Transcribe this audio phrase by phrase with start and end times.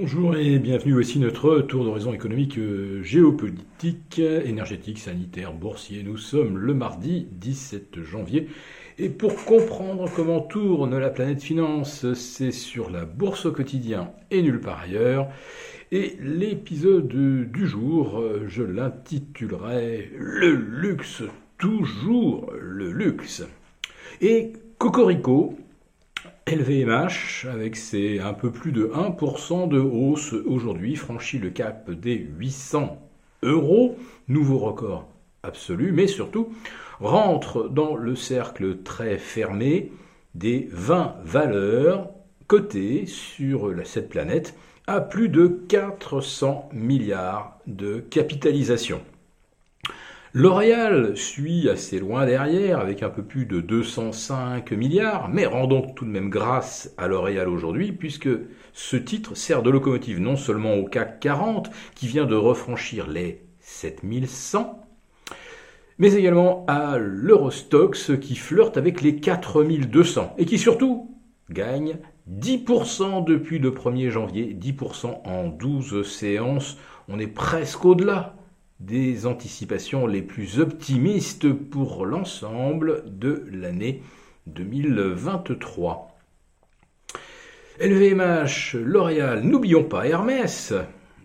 [0.00, 6.02] Bonjour et bienvenue aussi notre tour d'horizon économique, euh, géopolitique, énergétique, sanitaire, boursier.
[6.02, 8.48] Nous sommes le mardi 17 janvier
[8.98, 14.40] et pour comprendre comment tourne la planète finance, c'est sur la bourse au quotidien et
[14.40, 15.28] nulle part ailleurs.
[15.92, 17.08] Et l'épisode
[17.52, 21.24] du jour, je l'intitulerai Le luxe,
[21.58, 23.42] toujours le luxe.
[24.22, 25.58] Et Cocorico,
[26.50, 32.16] LVMH, avec ses un peu plus de 1% de hausse aujourd'hui, franchit le cap des
[32.16, 32.98] 800
[33.44, 35.06] euros, nouveau record
[35.44, 36.48] absolu, mais surtout
[36.98, 39.92] rentre dans le cercle très fermé
[40.34, 42.10] des 20 valeurs
[42.48, 44.56] cotées sur cette planète
[44.88, 49.00] à plus de 400 milliards de capitalisation.
[50.32, 56.04] L'Oréal suit assez loin derrière avec un peu plus de 205 milliards, mais rendons tout
[56.04, 58.28] de même grâce à L'Oréal aujourd'hui puisque
[58.72, 63.42] ce titre sert de locomotive non seulement au CAC 40 qui vient de refranchir les
[63.58, 64.80] 7100,
[65.98, 71.10] mais également à l'Eurostox qui flirte avec les 4200 et qui surtout
[71.50, 71.96] gagne
[72.30, 78.36] 10% depuis le 1er janvier, 10% en 12 séances, on est presque au-delà
[78.80, 84.02] des anticipations les plus optimistes pour l'ensemble de l'année
[84.46, 86.16] 2023.
[87.78, 90.74] LVMH, L'Oréal, n'oublions pas Hermès,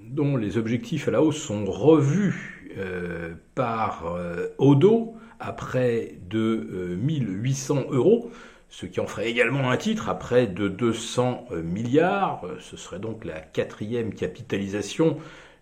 [0.00, 6.96] dont les objectifs à la hausse sont revus euh, par euh, Odo à près de
[7.00, 8.30] 1800 euh, euros,
[8.68, 12.44] ce qui en ferait également un titre à près de 200 milliards.
[12.60, 15.18] Ce serait donc la quatrième capitalisation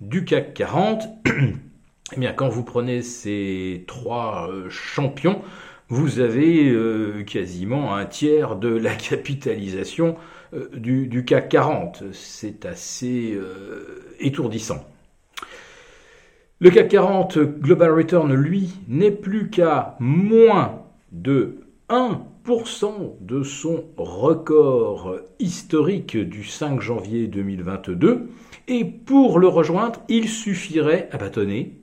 [0.00, 1.08] du CAC 40.
[2.14, 5.42] Eh bien, quand vous prenez ces trois euh, champions,
[5.88, 10.16] vous avez euh, quasiment un tiers de la capitalisation
[10.54, 12.04] euh, du, CAC 40.
[12.12, 13.36] C'est assez
[14.20, 14.86] étourdissant.
[16.60, 21.58] Le CAC 40 Global Return, lui, n'est plus qu'à moins de
[21.88, 28.28] 1% de son record historique du 5 janvier 2022.
[28.68, 31.80] Et pour le rejoindre, il suffirait à bâtonner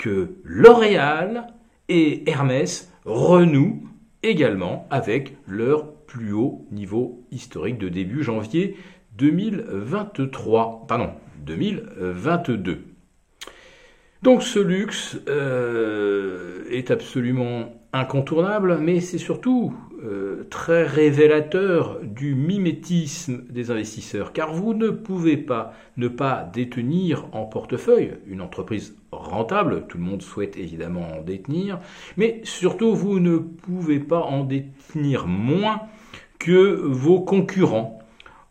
[0.00, 1.48] que L'Oréal
[1.90, 3.86] et Hermès renouent
[4.22, 8.76] également avec leur plus haut niveau historique de début janvier
[9.18, 10.86] 2023.
[10.88, 11.10] Pardon,
[11.44, 12.78] 2022.
[14.22, 23.42] Donc ce luxe euh, est absolument incontournable, mais c'est surtout euh, très révélateur du mimétisme
[23.50, 29.84] des investisseurs, car vous ne pouvez pas ne pas détenir en portefeuille une entreprise rentable,
[29.88, 31.80] tout le monde souhaite évidemment en détenir,
[32.16, 35.82] mais surtout vous ne pouvez pas en détenir moins
[36.38, 37.98] que vos concurrents.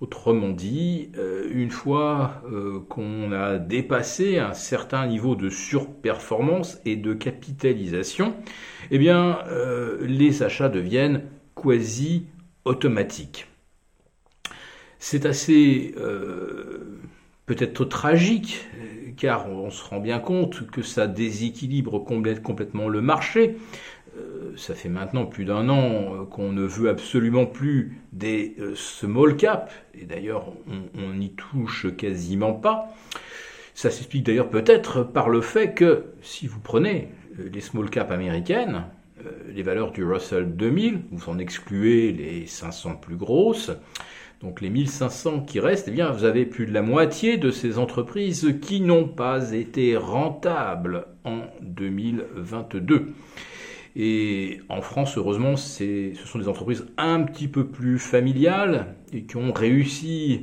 [0.00, 6.96] Autrement dit, euh, une fois euh, qu'on a dépassé un certain niveau de surperformance et
[6.96, 8.34] de capitalisation,
[8.90, 9.38] eh bien,
[10.00, 11.22] les achats deviennent
[11.66, 12.26] quasi
[12.64, 13.46] automatique.
[14.98, 16.98] C'est assez euh,
[17.46, 18.66] peut-être tragique,
[19.16, 23.56] car on se rend bien compte que ça déséquilibre complètement le marché.
[24.16, 29.36] Euh, ça fait maintenant plus d'un an qu'on ne veut absolument plus des euh, small
[29.36, 30.52] cap, et d'ailleurs
[30.94, 32.94] on n'y touche quasiment pas.
[33.74, 38.76] Ça s'explique d'ailleurs peut-être par le fait que si vous prenez les small cap américaines,
[38.76, 38.95] euh,
[39.54, 43.70] les valeurs du Russell 2000, vous en excluez les 500 plus grosses,
[44.42, 47.78] donc les 1500 qui restent, eh bien, vous avez plus de la moitié de ces
[47.78, 53.14] entreprises qui n'ont pas été rentables en 2022.
[53.98, 59.38] Et en France, heureusement, ce sont des entreprises un petit peu plus familiales et qui
[59.38, 60.42] ont réussi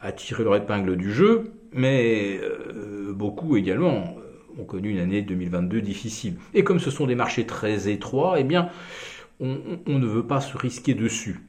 [0.00, 4.16] à tirer leur épingle du jeu, mais euh, beaucoup également
[4.58, 6.36] ont connu une année 2022 difficile.
[6.52, 8.68] Et comme ce sont des marchés très étroits, eh bien,
[9.40, 11.40] on, ne veut pas se risquer dessus.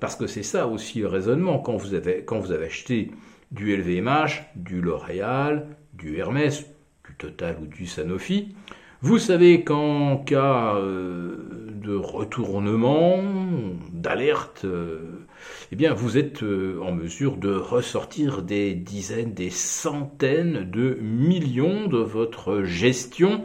[0.00, 1.58] Parce que c'est ça aussi le raisonnement.
[1.58, 2.24] Quand vous avez,
[2.64, 3.10] acheté
[3.50, 6.64] du LVMH, du L'Oréal, du Hermès,
[7.06, 8.54] du Total ou du Sanofi,
[9.00, 13.20] vous savez qu'en cas euh, de retournement,
[13.92, 15.26] d'alerte, euh,
[15.70, 21.86] eh bien, vous êtes euh, en mesure de ressortir des dizaines, des centaines de millions
[21.86, 23.44] de votre gestion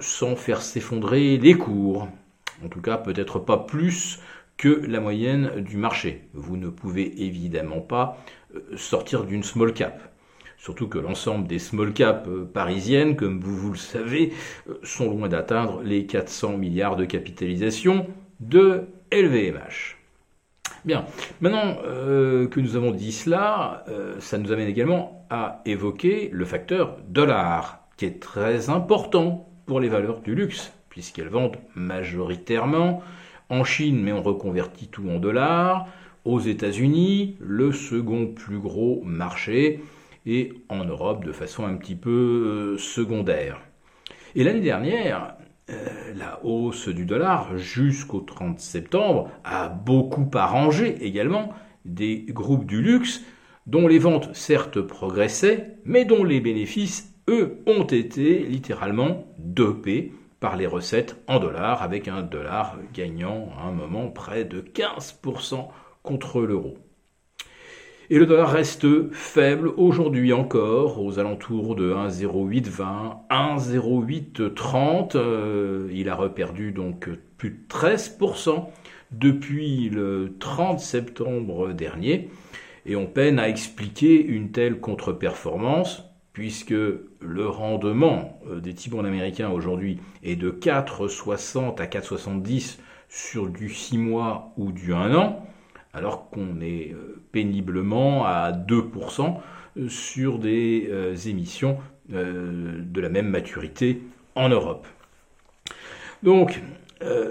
[0.00, 2.08] sans faire s'effondrer les cours.
[2.64, 4.20] En tout cas, peut-être pas plus
[4.56, 6.28] que la moyenne du marché.
[6.32, 8.18] Vous ne pouvez évidemment pas
[8.76, 10.13] sortir d'une small cap.
[10.64, 14.32] Surtout que l'ensemble des small caps euh, parisiennes, comme vous, le savez,
[14.66, 18.06] euh, sont loin d'atteindre les 400 milliards de capitalisation
[18.40, 19.98] de LVMH.
[20.86, 21.04] Bien.
[21.42, 23.84] Maintenant euh, que nous avons dit cela,
[24.20, 29.90] ça nous amène également à évoquer le facteur dollar, qui est très important pour les
[29.90, 33.02] valeurs du luxe, puisqu'elles vendent majoritairement
[33.50, 35.88] en Chine, mais on reconvertit tout en dollars,
[36.24, 39.82] aux États-Unis, le second plus gros marché,
[40.26, 42.10] et en Europe de façon un petit peu
[42.74, 43.60] euh, secondaire.
[44.34, 45.36] Et l'année dernière,
[45.70, 45.74] euh,
[46.14, 51.52] la hausse du dollar jusqu'au 30 septembre a beaucoup arrangé également
[51.84, 53.22] des groupes du luxe
[53.66, 60.56] dont les ventes certes progressaient, mais dont les bénéfices, eux, ont été littéralement dopés par
[60.56, 65.68] les recettes en dollars, avec un dollar gagnant à un moment près de 15%
[66.02, 66.76] contre l'euro.
[68.10, 75.16] Et le dollar reste faible aujourd'hui encore, aux alentours de 1,0820, 1,0830.
[75.16, 77.08] Euh, il a reperdu donc
[77.38, 78.66] plus de 13%
[79.10, 82.28] depuis le 30 septembre dernier.
[82.84, 86.04] Et on peine à expliquer une telle contre-performance,
[86.34, 92.76] puisque le rendement euh, des T-bonds américains aujourd'hui est de 4,60 à 4,70
[93.08, 95.46] sur du 6 mois ou du 1 an
[95.94, 99.36] alors qu'on est euh, péniblement à 2%
[99.76, 101.78] euh, sur des euh, émissions
[102.10, 104.02] de la même maturité
[104.34, 104.86] en Europe.
[106.22, 106.60] Donc,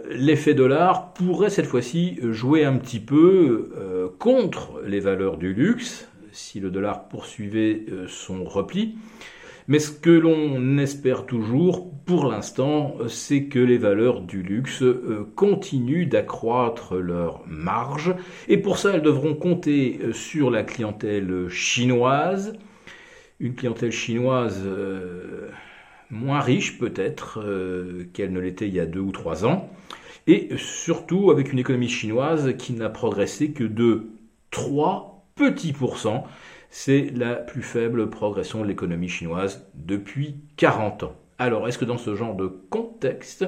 [0.09, 6.59] l'effet dollar pourrait cette fois-ci jouer un petit peu contre les valeurs du luxe si
[6.59, 8.95] le dollar poursuivait son repli.
[9.67, 15.31] Mais ce que l'on espère toujours, pour l'instant, c'est que les valeurs du luxe euh,
[15.35, 18.13] continuent d'accroître leur marge.
[18.49, 22.53] Et pour ça, elles devront compter euh, sur la clientèle chinoise.
[23.39, 25.49] Une clientèle chinoise euh,
[26.09, 27.43] moins riche peut-être
[28.13, 29.69] qu'elle ne l'était il y a deux ou trois ans.
[30.27, 34.07] Et surtout avec une économie chinoise qui n'a progressé que de
[34.51, 36.25] 3 petits pourcents
[36.75, 41.15] c'est la plus faible progression de l'économie chinoise depuis 40 ans.
[41.37, 43.45] Alors, est-ce que dans ce genre de contexte,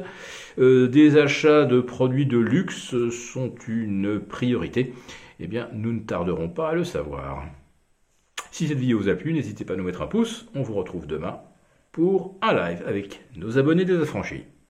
[0.59, 4.93] euh, des achats de produits de luxe sont une priorité?
[5.39, 7.45] Eh bien, nous ne tarderons pas à le savoir.
[8.51, 10.45] Si cette vidéo vous a plu, n'hésitez pas à nous mettre un pouce.
[10.53, 11.39] On vous retrouve demain
[11.93, 14.43] pour un live avec nos abonnés des affranchis.